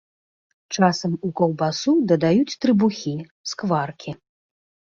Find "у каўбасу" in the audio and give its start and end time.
1.29-1.93